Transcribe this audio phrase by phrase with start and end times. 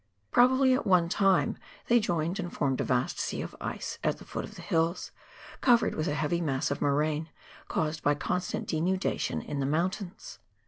[0.31, 4.25] Probably at one time they joined and formed a vast sea of ice at the
[4.25, 5.11] foot of the hills,
[5.61, 7.29] covered with a he ivy mass of moraine,
[7.67, 10.39] caused by constant denudation in the mountains.